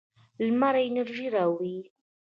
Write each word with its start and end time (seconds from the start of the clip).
لمر 0.45 0.75
انرژي 0.87 1.27
راوړي. 1.35 1.77